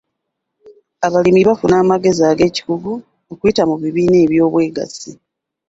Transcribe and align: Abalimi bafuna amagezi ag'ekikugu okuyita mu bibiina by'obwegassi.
Abalimi 1.07 1.41
bafuna 1.47 1.75
amagezi 1.83 2.21
ag'ekikugu 2.31 2.93
okuyita 3.31 3.63
mu 3.69 3.75
bibiina 3.81 4.17
by'obwegassi. 4.31 5.11